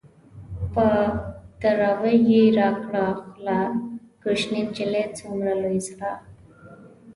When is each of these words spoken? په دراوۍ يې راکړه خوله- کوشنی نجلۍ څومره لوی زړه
په 0.73 0.85
دراوۍ 1.61 2.17
يې 2.31 2.43
راکړه 2.59 3.05
خوله- 3.21 3.59
کوشنی 4.21 4.61
نجلۍ 4.67 5.05
څومره 5.17 5.51
لوی 5.63 5.79
زړه 5.87 6.11